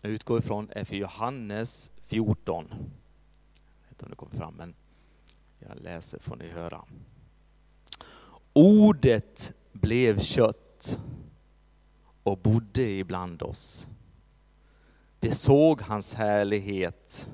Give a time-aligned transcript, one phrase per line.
[0.00, 2.66] Jag utgår ifrån är för Johannes 14.
[2.70, 2.78] Jag
[3.88, 4.74] vet inte om det kommer fram, men
[5.58, 6.84] jag läser får ni höra.
[8.52, 11.00] Ordet blev kött
[12.22, 13.88] och bodde ibland oss.
[15.20, 17.30] Vi såg hans härlighet,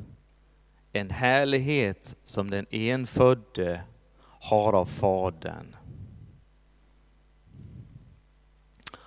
[0.92, 3.82] en härlighet som den enfödde
[4.20, 5.76] har av Fadern.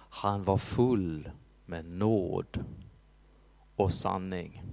[0.10, 1.32] Han var full
[1.66, 2.66] med nåd
[3.78, 4.63] och sanning.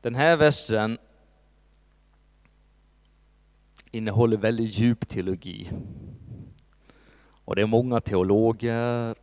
[0.00, 0.98] Den här versen
[3.90, 5.70] innehåller väldigt djup teologi.
[7.44, 9.14] Och det är många teologer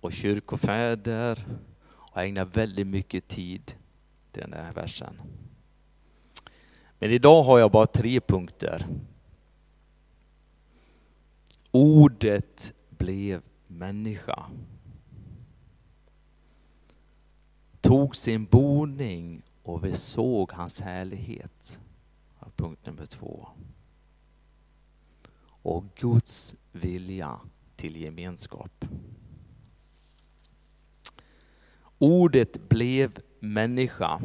[0.00, 1.46] och kyrkofäder
[1.86, 3.74] och ägnar väldigt mycket tid
[4.32, 5.20] till den här versen.
[6.98, 8.86] Men idag har jag bara tre punkter.
[11.70, 14.46] Ordet blev människa.
[17.84, 21.80] Tog sin boning och vi såg hans härlighet.
[22.56, 23.48] Punkt nummer två.
[25.44, 27.40] Och Guds vilja
[27.76, 28.84] till gemenskap.
[31.98, 34.20] Ordet blev människa.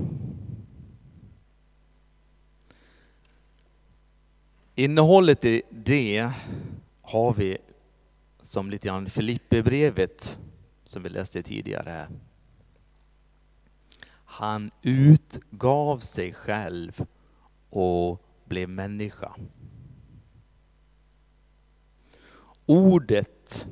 [4.75, 6.31] Innehållet i det
[7.01, 7.57] har vi
[8.39, 10.39] som lite grann Filipperbrevet
[10.83, 12.07] som vi läste tidigare.
[14.39, 17.05] Han utgav sig själv
[17.69, 19.35] och blev människa.
[22.65, 23.67] Ordet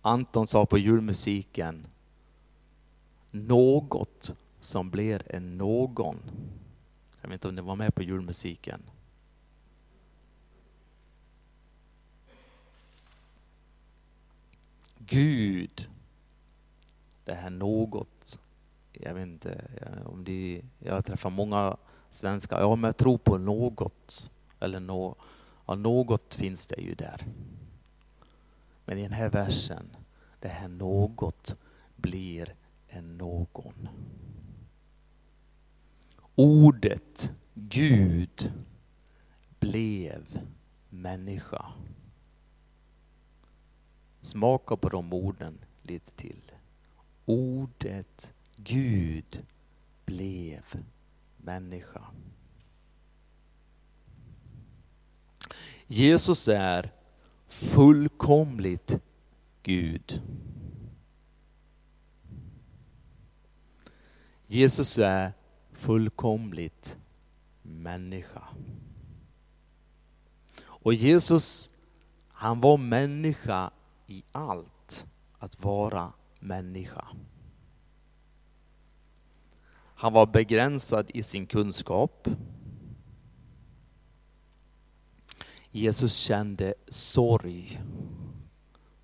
[0.00, 1.86] Anton sa på julmusiken,
[3.30, 6.16] något som blir en någon.
[7.20, 8.82] Jag vet inte om ni var med på julmusiken.
[14.98, 15.88] Gud,
[17.24, 18.40] det här något.
[18.92, 19.64] Jag vet inte
[20.06, 21.76] om det, jag träffar många
[22.10, 24.30] svenskar, ja men jag tror på något.
[24.60, 25.16] Eller no,
[25.66, 27.26] ja, något finns det ju där.
[28.84, 29.96] Men i den här versen,
[30.40, 31.58] det här något
[31.96, 32.54] blir
[32.88, 33.88] en någon.
[36.34, 38.52] Ordet Gud
[39.58, 40.40] blev
[40.88, 41.72] människa.
[44.20, 46.53] Smaka på de orden lite till.
[47.24, 49.46] Ordet Gud
[50.04, 50.84] blev
[51.36, 52.04] människa.
[55.86, 56.92] Jesus är
[57.48, 59.00] fullkomligt
[59.62, 60.22] Gud.
[64.46, 65.32] Jesus är
[65.72, 66.98] fullkomligt
[67.62, 68.42] människa.
[70.64, 71.70] Och Jesus,
[72.28, 73.70] han var människa
[74.06, 75.06] i allt
[75.38, 76.12] att vara
[76.44, 77.04] människa.
[79.96, 82.28] Han var begränsad i sin kunskap.
[85.70, 87.82] Jesus kände sorg,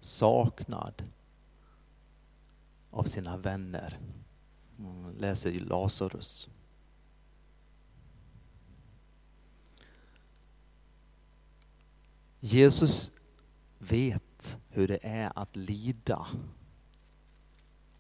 [0.00, 1.02] saknad
[2.90, 3.98] av sina vänner.
[4.76, 6.48] Man läser i Lazarus.
[12.40, 13.12] Jesus
[13.78, 16.26] vet hur det är att lida.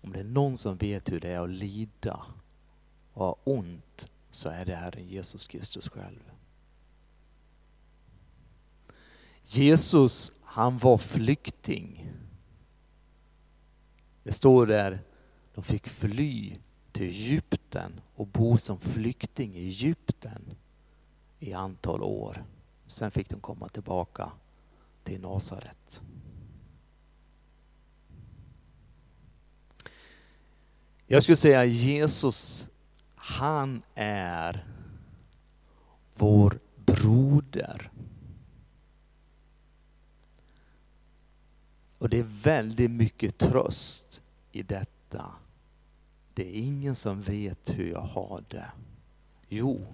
[0.00, 2.26] Om det är någon som vet hur det är att lida
[3.12, 6.32] och ha ont så är det Herren Jesus Kristus själv.
[9.44, 12.12] Jesus, han var flykting.
[14.22, 15.04] Det står där,
[15.54, 16.56] de fick fly
[16.92, 20.54] till Egypten och bo som flykting i Egypten
[21.38, 22.44] i antal år.
[22.86, 24.32] Sen fick de komma tillbaka
[25.04, 26.02] till Nasaret.
[31.12, 32.70] Jag skulle säga Jesus,
[33.14, 34.66] han är
[36.14, 37.90] vår broder.
[41.98, 45.32] Och det är väldigt mycket tröst i detta.
[46.34, 48.72] Det är ingen som vet hur jag har det.
[49.48, 49.86] Jo,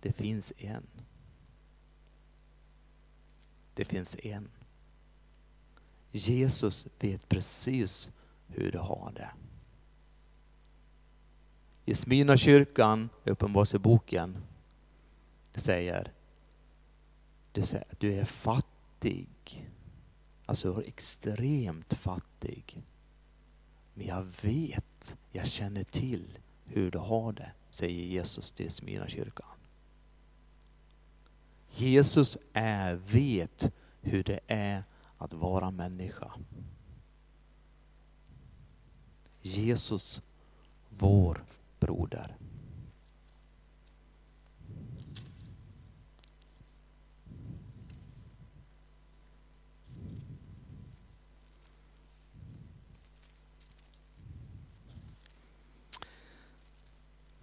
[0.00, 0.86] det finns en.
[3.74, 4.48] Det finns en.
[6.12, 8.10] Jesus vet precis
[8.46, 9.30] hur du har det.
[11.84, 14.36] I Smyrna kyrkan, Uppenbarelseboken,
[15.54, 16.12] säger,
[17.62, 19.28] säger att du är fattig.
[20.46, 22.82] Alltså extremt fattig.
[23.94, 29.46] Men jag vet, jag känner till hur du har det, säger Jesus till Smyrna kyrkan.
[31.68, 34.84] Jesus är, vet hur det är
[35.18, 36.32] att vara människa.
[39.42, 40.22] Jesus,
[40.88, 41.44] vår
[41.80, 42.36] broder.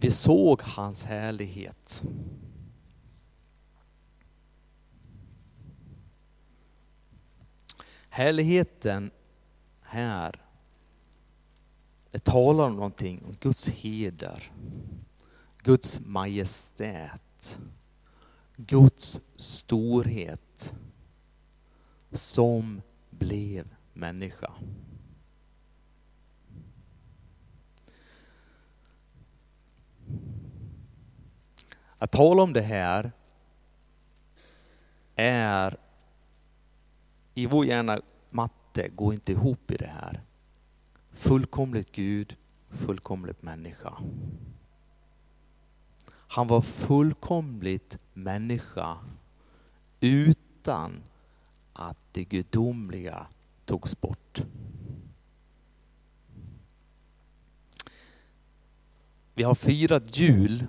[0.00, 2.02] Vi såg hans härlighet.
[8.08, 9.10] Härligheten
[9.80, 10.47] här,
[12.10, 14.52] det talar om någonting, om Guds heder,
[15.62, 17.58] Guds majestät,
[18.56, 20.74] Guds storhet
[22.12, 24.52] som blev människa.
[31.98, 33.12] Att tala om det här
[35.16, 35.76] är
[37.34, 38.00] i vår hjärna
[38.30, 40.22] matte går inte ihop i det här.
[41.18, 42.36] Fullkomligt Gud,
[42.70, 43.94] fullkomligt människa.
[46.10, 48.98] Han var fullkomligt människa
[50.00, 51.02] utan
[51.72, 53.26] att det gudomliga
[53.64, 54.42] togs bort.
[59.34, 60.66] Vi har firat jul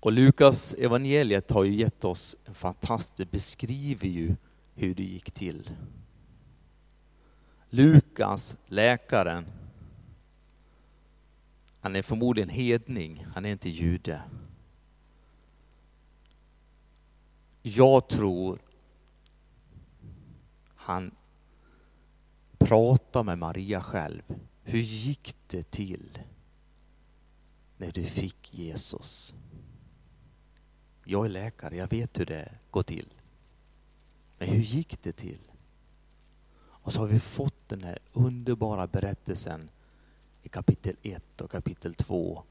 [0.00, 4.36] och Lukas evangeliet har ju gett oss en fantastisk, beskriver ju
[4.74, 5.70] hur det gick till.
[7.70, 9.44] Lukas, läkaren,
[11.80, 14.22] han är förmodligen hedning, han är inte jude.
[17.62, 18.58] Jag tror
[20.74, 21.14] han
[22.58, 24.22] pratar med Maria själv.
[24.62, 26.18] Hur gick det till
[27.76, 29.34] när du fick Jesus?
[31.04, 33.14] Jag är läkare, jag vet hur det går till.
[34.38, 35.49] Men hur gick det till?
[36.82, 39.70] Och så har vi fått den här underbara berättelsen
[40.42, 42.42] i kapitel 1 och kapitel 2.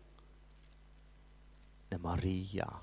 [1.90, 2.74] När Maria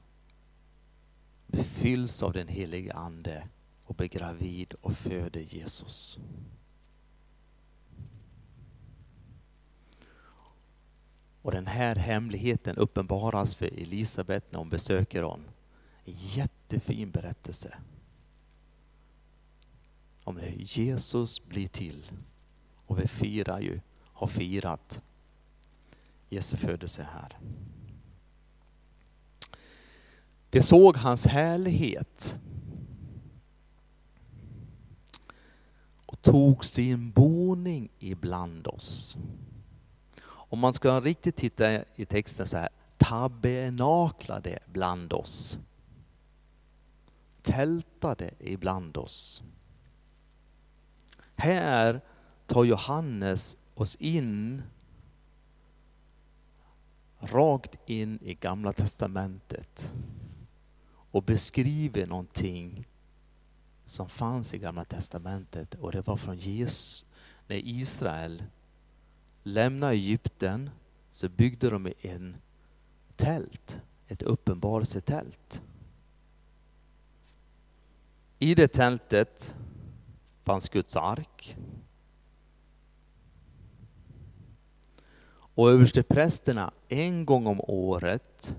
[1.47, 3.49] befylls av den helige Ande
[3.85, 6.19] och blir gravid och föder Jesus.
[11.43, 15.45] Och den här hemligheten uppenbaras för Elisabet när hon besöker honom.
[16.05, 17.79] En jättefin berättelse.
[20.27, 22.11] Om hur Jesus blir till.
[22.87, 25.03] Och vi firar ju, har firat
[26.29, 27.39] Jesu födelse här.
[30.51, 32.37] De såg hans härlighet.
[36.07, 39.17] Och tog sin boning ibland oss.
[40.27, 42.69] Om man ska riktigt titta i texten så här,
[42.99, 45.59] tabernaklade bland oss
[47.47, 49.43] tältade ibland oss.
[51.37, 52.01] Här
[52.47, 54.63] tar Johannes oss in
[57.21, 59.93] rakt in i Gamla Testamentet
[61.11, 62.87] och beskriver någonting
[63.85, 67.05] som fanns i Gamla Testamentet och det var från Jesus.
[67.47, 68.45] När Israel
[69.43, 70.71] lämnade Egypten
[71.09, 72.37] så byggde de en
[73.17, 75.63] tält, ett uppenbarelsetält.
[78.39, 79.57] I det tältet
[80.47, 81.57] fanns Guds ark.
[85.29, 88.57] Och översteprästerna en gång om året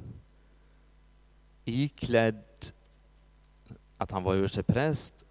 [1.66, 2.72] iklädd
[3.98, 5.26] att han var överstepräst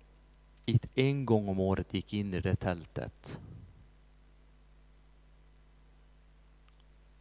[0.94, 3.40] en gång om året gick in i det tältet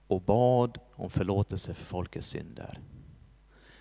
[0.07, 2.79] och bad om förlåtelse för folkets synder.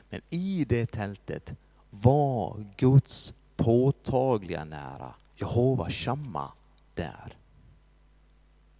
[0.09, 1.55] Men i det tältet
[1.91, 5.15] var Guds påtagliga nära.
[5.35, 6.53] Jehova Shamma
[6.95, 7.37] där.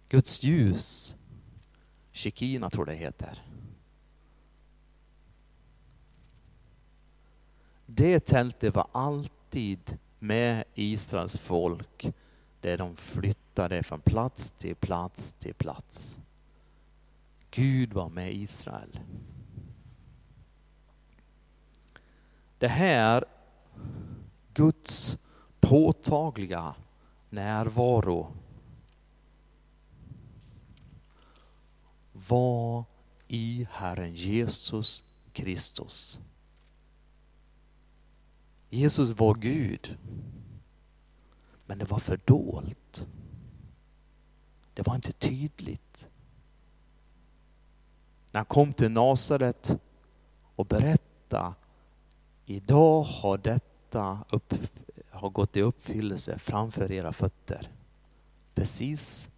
[0.09, 1.15] Guds ljus,
[2.11, 3.43] Shekina tror det heter.
[7.85, 12.13] Det tältet var alltid med Israels folk
[12.61, 16.19] där de flyttade från plats till plats till plats.
[17.51, 18.99] Gud var med Israel.
[22.57, 23.25] Det här
[24.53, 25.17] Guds
[25.69, 26.75] påtagliga
[27.29, 28.31] närvaro
[32.11, 32.83] var
[33.27, 35.03] i Herren Jesus
[35.33, 36.19] Kristus.
[38.69, 39.97] Jesus var Gud,
[41.65, 43.07] men det var fördolt.
[44.73, 46.09] Det var inte tydligt.
[48.31, 49.79] När han kom till Nasaret
[50.55, 51.05] och berättade
[52.45, 54.53] Idag har detta upp,
[55.25, 57.71] har gått i uppfyllelse framför era fötter.
[58.53, 59.29] Precis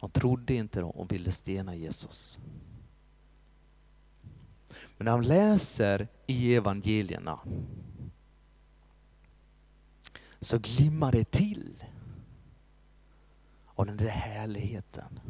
[0.00, 2.38] De trodde inte och ville stena Jesus.
[4.96, 7.38] Men när de läser i evangelierna
[10.40, 11.84] så glimmar det till
[13.74, 15.20] av den där härligheten.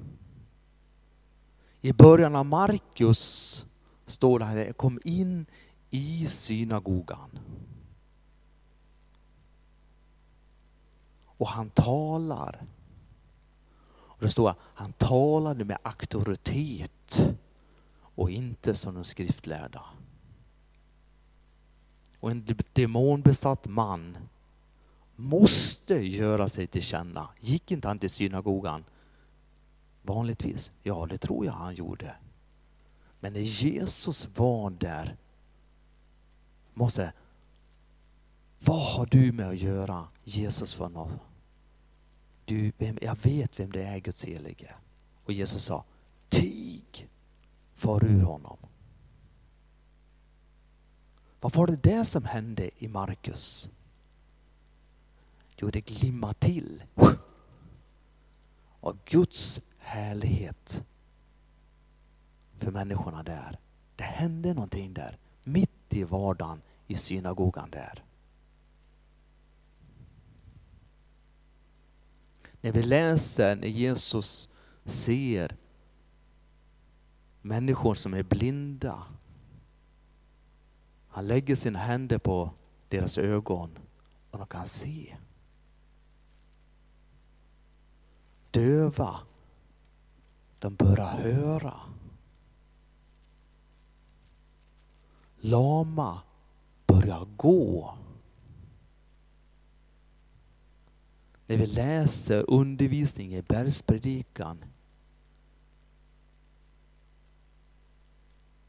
[1.80, 3.66] I början av Markus
[4.06, 5.46] står det att jag kom in
[5.90, 7.38] i synagogan.
[11.40, 12.62] Och han talar.
[13.92, 17.34] Och det står att han talade med auktoritet
[18.14, 19.84] och inte som den skriftlärda.
[22.18, 24.18] Och en demonbesatt man
[25.16, 27.28] måste göra sig till känna.
[27.40, 28.84] Gick inte han till synagogan?
[30.02, 32.16] Vanligtvis, ja det tror jag han gjorde.
[33.20, 35.16] Men när Jesus var där,
[36.74, 37.12] måste,
[38.58, 41.29] vad har du med att göra Jesus för något?
[42.50, 44.74] Du, vem, jag vet vem det är, Guds helige.
[45.24, 45.84] Och Jesus sa,
[46.28, 47.08] tig,
[47.74, 48.58] far ur honom.
[51.40, 53.70] Vad var det där som hände i Markus?
[55.56, 56.82] Jo, det glimmar till
[58.80, 60.84] av Guds härlighet
[62.58, 63.58] för människorna där.
[63.96, 68.04] Det hände någonting där, mitt i vardagen i synagogan där.
[72.60, 74.48] När vi läser när Jesus
[74.84, 75.56] ser
[77.42, 79.02] människor som är blinda.
[81.08, 82.50] Han lägger sina händer på
[82.88, 83.78] deras ögon
[84.30, 85.16] och de kan se.
[88.50, 89.20] Döva,
[90.58, 91.80] de börjar höra.
[95.40, 96.22] Lama
[96.86, 97.94] börjar gå.
[101.50, 104.64] När vi läser undervisning i bergspredikan.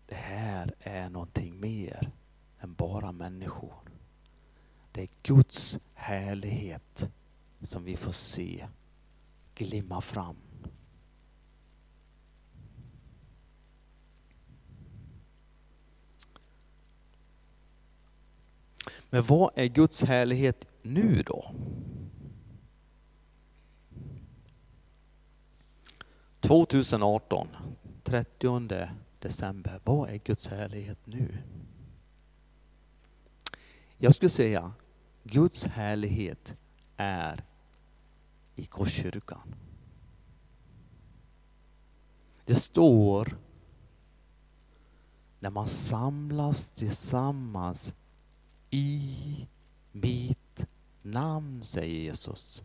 [0.05, 2.11] Det här är någonting mer
[2.59, 3.73] än bara människor.
[4.91, 7.09] Det är Guds härlighet
[7.61, 8.67] som vi får se
[9.55, 10.37] glimma fram.
[19.09, 21.55] Men vad är Guds härlighet nu då?
[26.51, 27.47] 2018,
[28.03, 28.87] 30
[29.19, 31.37] december, vad är Guds härlighet nu?
[33.97, 34.73] Jag skulle säga
[35.23, 36.55] Guds härlighet
[36.97, 37.43] är
[38.55, 39.55] i Korskyrkan.
[42.45, 43.37] Det står
[45.39, 47.93] när man samlas tillsammans
[48.69, 49.47] i
[49.91, 50.65] mitt
[51.01, 52.63] namn, säger Jesus,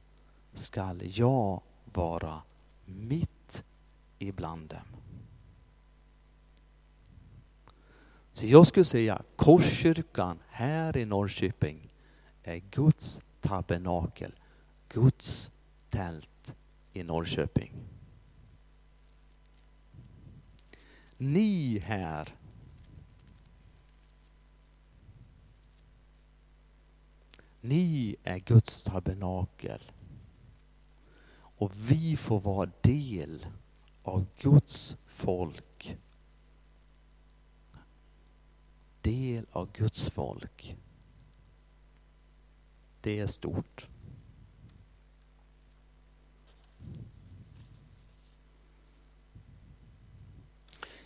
[0.54, 2.42] skall jag vara
[2.84, 3.35] mitt
[4.18, 4.96] ibland dem.
[8.30, 11.88] Så jag skulle säga Korskyrkan här i Norrköping
[12.42, 14.34] är Guds tabernakel,
[14.88, 15.50] Guds
[15.90, 16.56] tält
[16.92, 17.72] i Norrköping.
[21.16, 22.34] Ni här
[27.60, 29.92] Ni är Guds tabernakel.
[31.36, 33.46] Och vi får vara del
[34.06, 35.98] av Guds folk.
[39.00, 40.76] Del av Guds folk.
[43.00, 43.88] Det är stort.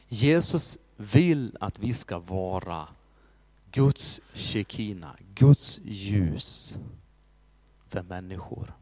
[0.08, 2.88] Jesus vill att vi ska vara
[3.72, 6.78] Guds shekina, Guds ljus
[7.88, 8.79] för människor.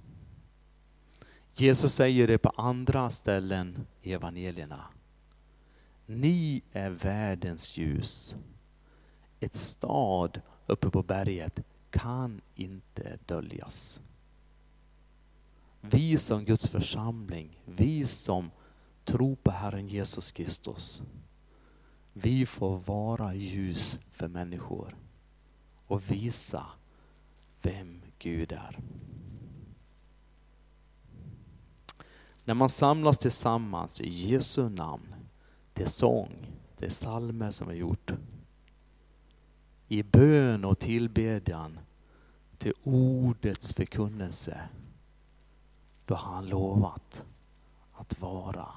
[1.61, 4.85] Jesus säger det på andra ställen i evangelierna.
[6.07, 8.37] Ni är världens ljus.
[9.41, 11.61] Ett stad uppe på berget
[11.91, 14.01] kan inte döljas.
[15.81, 18.51] Vi som Guds församling, vi som
[19.05, 21.03] tror på Herren Jesus Kristus,
[22.13, 24.97] vi får vara ljus för människor
[25.87, 26.67] och visa
[27.63, 28.79] vem Gud är.
[32.49, 35.15] När man samlas tillsammans i Jesu namn,
[35.73, 36.47] det är sång,
[36.79, 38.13] det är salmer som är gjort.
[39.89, 41.79] I bön och tillbedjan
[42.59, 44.69] till ordets förkunnelse,
[46.07, 47.25] då har han lovat
[47.93, 48.69] att vara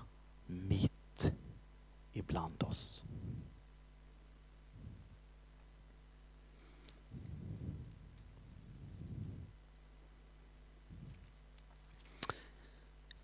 [0.45, 1.33] mitt
[2.13, 3.03] ibland oss.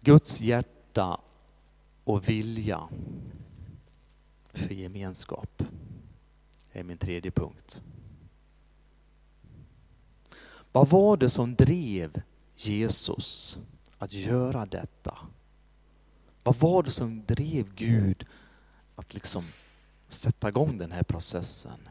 [0.08, 1.22] Guds hjärta
[2.04, 2.88] och vilja
[4.54, 5.64] för gemenskap
[6.72, 7.82] är min tredje punkt.
[10.72, 12.22] Vad var det som drev
[12.56, 13.60] Jesus
[13.98, 15.18] att göra detta?
[16.44, 18.26] Vad var det som drev Gud
[18.96, 19.46] att liksom
[20.08, 21.90] sätta igång den här processen?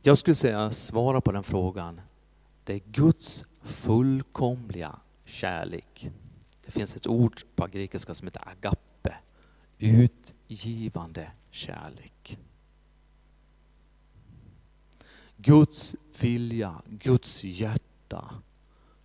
[0.00, 2.00] Jag skulle säga svara på den frågan.
[2.64, 6.10] Det är Guds fullkomliga kärlek.
[6.64, 9.16] Det finns ett ord på grekiska som heter agape.
[9.78, 12.38] Utgivande kärlek.
[15.36, 18.42] Guds vilja, Guds hjärta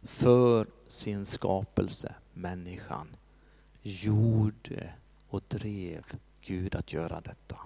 [0.03, 3.15] för sin skapelse, människan,
[3.81, 4.93] gjorde
[5.27, 6.03] och drev
[6.41, 7.57] Gud att göra detta.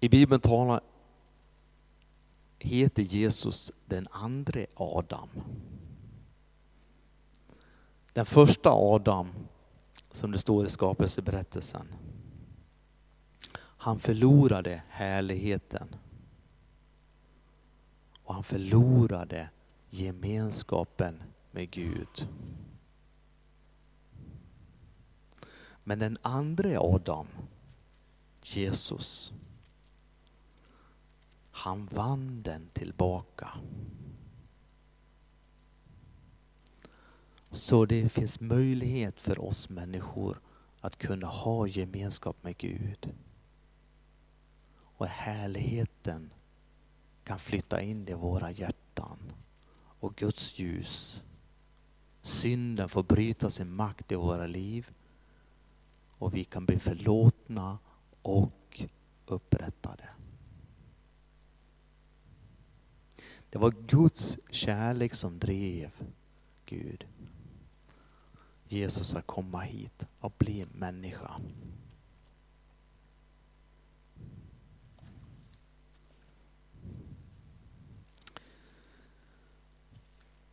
[0.00, 0.80] I Bibeln talar,
[2.60, 5.28] heter Jesus den andra Adam.
[8.12, 9.28] Den första Adam,
[10.10, 11.86] som det står i skapelseberättelsen,
[13.56, 15.94] han förlorade härligheten.
[18.22, 19.50] Och han förlorade
[19.88, 22.28] gemenskapen med Gud.
[25.84, 27.26] Men den andra Adam,
[28.42, 29.32] Jesus,
[31.60, 33.50] han vann den tillbaka.
[37.50, 40.40] Så det finns möjlighet för oss människor
[40.80, 43.14] att kunna ha gemenskap med Gud.
[44.74, 46.32] Och härligheten
[47.24, 49.32] kan flytta in i våra hjärtan.
[49.74, 51.22] Och Guds ljus.
[52.22, 54.90] Synden får bryta sin makt i våra liv.
[56.18, 57.78] Och vi kan bli förlåtna
[58.22, 58.84] och
[59.26, 60.08] upprättade.
[63.50, 65.90] Det var Guds kärlek som drev
[66.66, 67.06] Gud.
[68.68, 71.40] Jesus att komma hit och bli människa.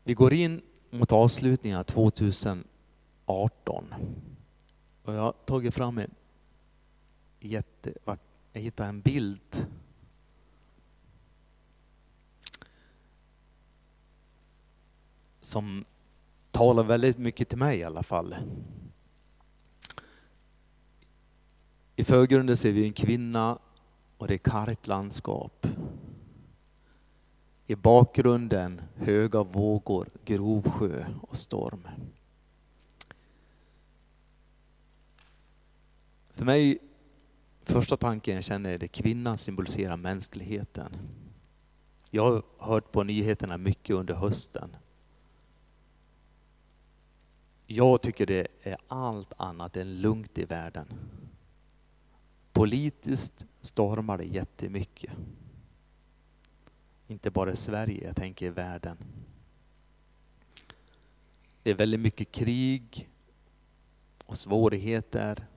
[0.03, 2.65] Vi går in mot avslutningen av 2018.
[5.03, 6.11] Och jag har tagit fram en
[7.39, 9.67] jättevacker Jag hittade en bild
[15.47, 15.85] som
[16.51, 18.35] talar väldigt mycket till mig i alla fall.
[21.95, 23.59] I förgrunden ser vi en kvinna
[24.17, 25.67] och det är kargt landskap.
[27.67, 31.87] I bakgrunden höga vågor, grov sjö och storm.
[36.29, 36.77] För mig,
[37.63, 40.97] första tanken jag känner är att kvinnan symboliserar mänskligheten.
[42.09, 44.75] Jag har hört på nyheterna mycket under hösten
[47.67, 50.87] jag tycker det är allt annat än lugnt i världen.
[52.53, 55.13] Politiskt stormar det jättemycket.
[57.07, 58.97] Inte bara i Sverige, jag tänker i världen.
[61.63, 63.09] Det är väldigt mycket krig
[64.25, 65.47] och svårigheter.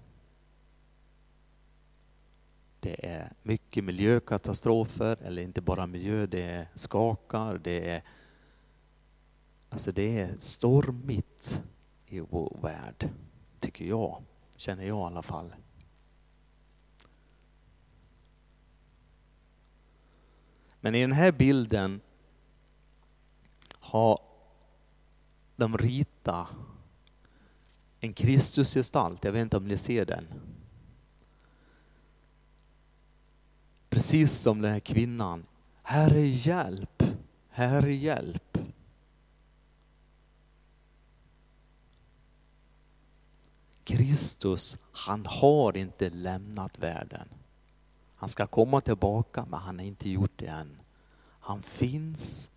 [2.80, 8.02] Det är mycket miljökatastrofer, eller inte bara miljö, det är skakar, det är,
[9.68, 11.62] alltså det är stormigt
[12.10, 13.08] i vår värld,
[13.60, 14.22] tycker jag.
[14.56, 15.54] Känner jag i alla fall.
[20.80, 22.00] Men i den här bilden
[23.72, 24.20] har
[25.56, 26.48] de ritat
[28.00, 29.24] en Kristusgestalt.
[29.24, 30.26] Jag vet inte om ni ser den.
[33.88, 35.46] Precis som den här kvinnan.
[35.82, 37.02] Herre hjälp,
[37.48, 38.49] Herre hjälp.
[43.90, 47.28] Kristus, han har inte lämnat världen.
[48.14, 50.80] Han ska komma tillbaka, men han har inte gjort det än.
[51.40, 52.50] Han finns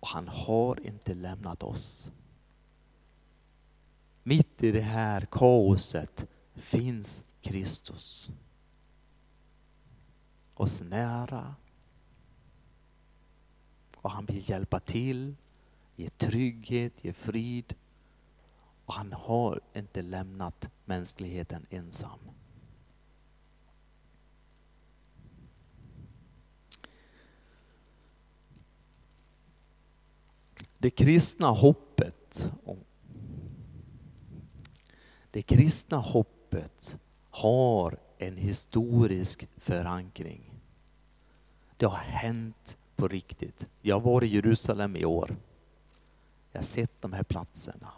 [0.00, 2.12] och han har inte lämnat oss.
[4.22, 8.30] Mitt i det här kaoset finns Kristus.
[10.54, 11.54] Oss nära.
[13.96, 15.36] Och han vill hjälpa till,
[15.96, 17.74] ge trygghet, ge frid.
[18.88, 22.18] Och han har inte lämnat mänskligheten ensam.
[30.78, 32.50] Det kristna hoppet
[35.30, 36.98] det kristna hoppet
[37.30, 40.54] har en historisk förankring.
[41.76, 43.70] Det har hänt på riktigt.
[43.82, 45.36] Jag var i Jerusalem i år.
[46.52, 47.92] Jag har sett de här platserna.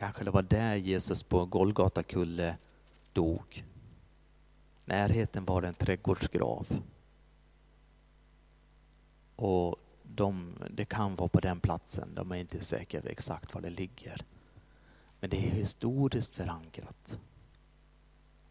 [0.00, 2.56] Kanske det var där Jesus på Golgata kulle
[3.12, 3.64] dog.
[4.84, 6.82] Närheten var en trädgårdsgrav.
[9.36, 13.70] Och de, det kan vara på den platsen, de är inte säkra exakt var det
[13.70, 14.24] ligger.
[15.20, 17.18] Men det är historiskt förankrat.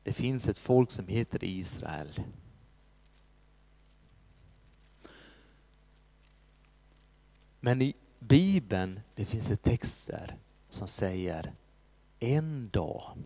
[0.04, 2.24] Det finns ett folk som heter Israel.
[7.60, 10.38] Men i Bibeln det finns det texter
[10.70, 11.54] som säger
[12.20, 13.18] en dag,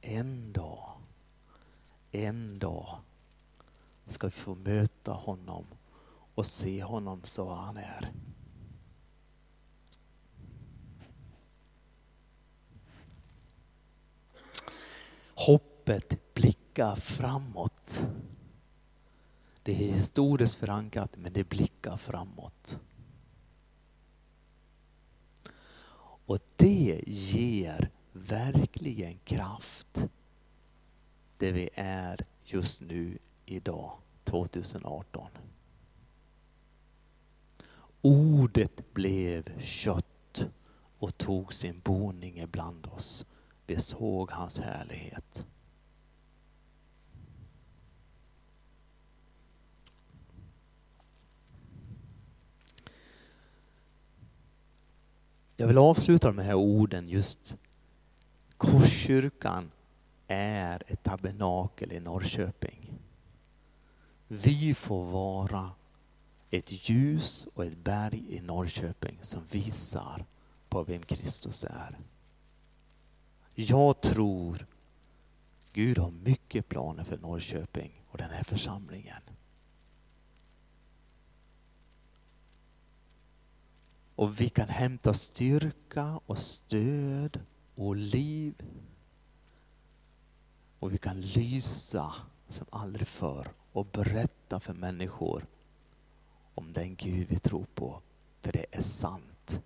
[0.00, 0.92] en dag,
[2.10, 2.98] en dag
[4.06, 5.64] ska vi få möta honom
[6.34, 8.12] och se honom så han är.
[15.34, 18.04] Hoppet blickar framåt.
[19.62, 22.80] Det är historiskt förankrat men det blickar framåt.
[26.26, 30.08] Och det ger verkligen kraft
[31.38, 33.92] där vi är just nu idag,
[34.24, 35.26] 2018.
[38.02, 40.44] Ordet blev kött
[40.98, 43.26] och tog sin boning ibland oss.
[43.66, 45.46] Vi såg hans härlighet.
[55.56, 57.56] Jag vill avsluta med de här orden just
[58.56, 59.70] Korskyrkan
[60.26, 62.98] är ett tabernakel i Norrköping.
[64.28, 65.70] Vi får vara
[66.50, 70.24] ett ljus och ett berg i Norrköping som visar
[70.68, 71.98] på vem Kristus är.
[73.54, 74.66] Jag tror
[75.72, 79.22] Gud har mycket planer för Norrköping och den här församlingen.
[84.16, 87.40] Och vi kan hämta styrka och stöd
[87.74, 88.54] och liv.
[90.78, 92.14] Och vi kan lysa
[92.48, 95.46] som aldrig förr och berätta för människor
[96.54, 98.02] om den Gud vi tror på.
[98.40, 99.62] För det är sant.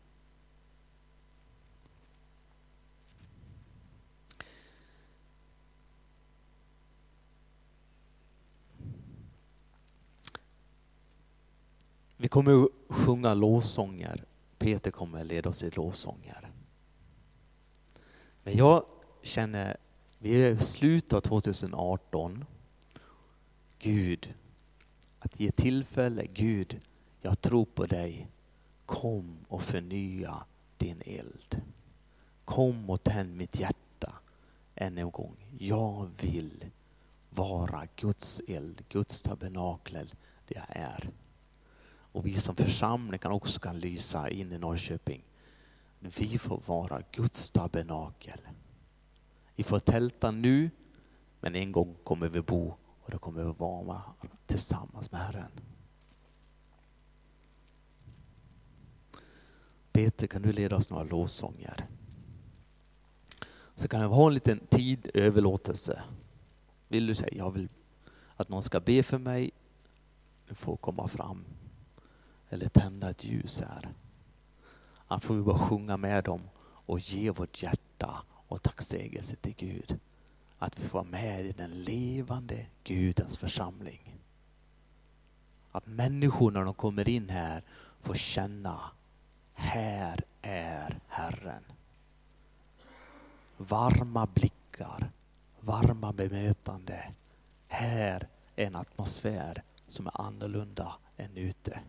[12.16, 14.27] Vi kommer att sjunga lovsånger.
[14.58, 16.50] Peter kommer leda oss i lovsånger.
[18.42, 18.84] Men jag
[19.22, 19.76] känner,
[20.18, 22.44] vi är i slutet av 2018.
[23.78, 24.34] Gud,
[25.18, 26.80] att ge tillfälle, Gud,
[27.20, 28.28] jag tror på dig.
[28.86, 30.44] Kom och förnya
[30.76, 31.62] din eld.
[32.44, 34.12] Kom och tänd mitt hjärta
[34.74, 35.36] än en gång.
[35.58, 36.64] Jag vill
[37.30, 40.14] vara Guds eld, Guds tabernakel
[40.46, 41.10] det jag är.
[42.18, 45.24] Och vi som församling kan också kan lysa in i Norrköping.
[46.00, 48.40] Vi får vara Guds tabernakel.
[49.54, 50.70] Vi får tälta nu,
[51.40, 54.02] men en gång kommer vi bo och då kommer vi vara
[54.46, 55.50] tillsammans med Herren.
[59.92, 61.86] Peter, kan du leda oss några lovsånger?
[63.74, 66.02] Så kan jag ha en liten tid överlåtelse.
[66.88, 67.68] Vill du säga, jag vill
[68.36, 69.50] att någon ska be för mig,
[70.48, 71.44] du får komma fram.
[72.50, 73.88] Eller tända ett ljus här.
[75.06, 79.98] Att får vi bara sjunga med dem och ge vårt hjärta och tacksägelse till Gud.
[80.58, 84.14] Att vi får vara med i den levande Gudens församling.
[85.72, 87.62] Att människor när de kommer in här
[88.00, 88.80] får känna,
[89.54, 91.62] här är Herren.
[93.56, 95.10] Varma blickar,
[95.60, 97.12] varma bemötande.
[97.68, 101.80] Här är en atmosfär som är annorlunda än ute.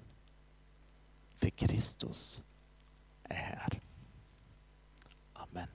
[1.39, 2.43] För Kristus
[3.23, 3.82] är här.
[5.34, 5.67] Amen.